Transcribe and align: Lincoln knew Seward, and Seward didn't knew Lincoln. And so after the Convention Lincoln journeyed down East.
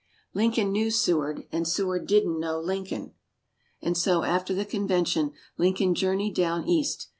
Lincoln 0.33 0.71
knew 0.71 0.89
Seward, 0.89 1.43
and 1.51 1.67
Seward 1.67 2.07
didn't 2.07 2.39
knew 2.39 2.55
Lincoln. 2.57 3.13
And 3.83 3.95
so 3.95 4.23
after 4.23 4.51
the 4.51 4.65
Convention 4.65 5.33
Lincoln 5.59 5.93
journeyed 5.93 6.33
down 6.35 6.67
East. 6.67 7.09